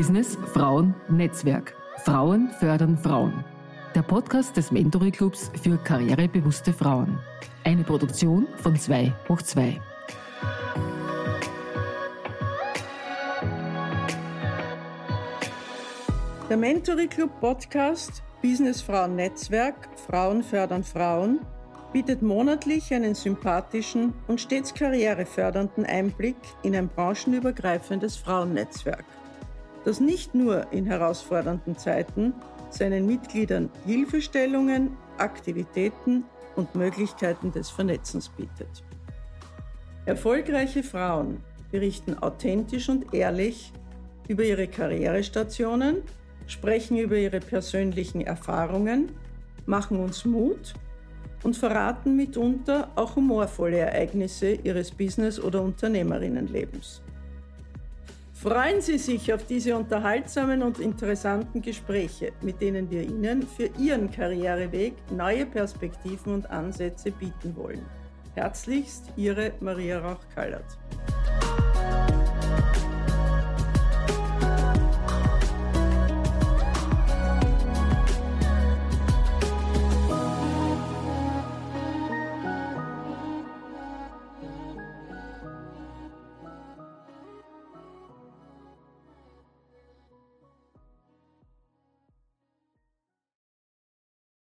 Business 0.00 0.38
Frauen 0.54 0.94
Netzwerk. 1.10 1.76
Frauen 2.06 2.48
fördern 2.58 2.96
Frauen. 2.96 3.44
Der 3.94 4.00
Podcast 4.00 4.56
des 4.56 4.72
Mentory 4.72 5.10
Clubs 5.10 5.52
für 5.62 5.76
karrierebewusste 5.76 6.72
Frauen. 6.72 7.18
Eine 7.64 7.84
Produktion 7.84 8.48
von 8.62 8.76
2 8.76 9.12
hoch 9.28 9.42
2. 9.42 9.78
Der 16.48 16.56
Mentory 16.56 17.06
Club 17.06 17.38
Podcast 17.38 18.22
Business 18.40 18.80
Frauen 18.80 19.16
Netzwerk 19.16 19.74
Frauen 20.06 20.42
fördern 20.42 20.82
Frauen 20.82 21.40
bietet 21.92 22.22
monatlich 22.22 22.94
einen 22.94 23.14
sympathischen 23.14 24.14
und 24.28 24.40
stets 24.40 24.72
karrierefördernden 24.72 25.84
Einblick 25.84 26.36
in 26.62 26.74
ein 26.74 26.88
branchenübergreifendes 26.88 28.16
Frauennetzwerk, 28.16 29.04
das 29.84 30.00
nicht 30.00 30.34
nur 30.34 30.72
in 30.72 30.86
herausfordernden 30.86 31.76
Zeiten 31.76 32.34
seinen 32.70 33.06
Mitgliedern 33.06 33.70
Hilfestellungen, 33.86 34.96
Aktivitäten 35.18 36.24
und 36.56 36.74
Möglichkeiten 36.74 37.52
des 37.52 37.70
Vernetzens 37.70 38.28
bietet. 38.28 38.84
Erfolgreiche 40.06 40.82
Frauen 40.82 41.38
berichten 41.70 42.18
authentisch 42.18 42.88
und 42.88 43.14
ehrlich 43.14 43.72
über 44.28 44.44
ihre 44.44 44.66
Karrierestationen, 44.68 46.02
sprechen 46.46 46.96
über 46.98 47.16
ihre 47.16 47.40
persönlichen 47.40 48.20
Erfahrungen, 48.20 49.10
machen 49.66 50.00
uns 50.00 50.24
Mut 50.24 50.74
und 51.42 51.56
verraten 51.56 52.16
mitunter 52.16 52.90
auch 52.96 53.16
humorvolle 53.16 53.78
Ereignisse 53.78 54.52
ihres 54.52 54.90
Business- 54.90 55.40
oder 55.40 55.62
Unternehmerinnenlebens. 55.62 57.02
Freuen 58.42 58.80
Sie 58.80 58.96
sich 58.96 59.34
auf 59.34 59.44
diese 59.44 59.76
unterhaltsamen 59.76 60.62
und 60.62 60.78
interessanten 60.78 61.60
Gespräche, 61.60 62.32
mit 62.40 62.62
denen 62.62 62.90
wir 62.90 63.02
Ihnen 63.02 63.42
für 63.46 63.68
Ihren 63.78 64.10
Karriereweg 64.10 64.94
neue 65.10 65.44
Perspektiven 65.44 66.32
und 66.32 66.50
Ansätze 66.50 67.10
bieten 67.10 67.54
wollen. 67.54 67.84
Herzlichst 68.34 69.12
Ihre 69.16 69.52
Maria 69.60 69.98
Rauch-Kallert. 69.98 70.78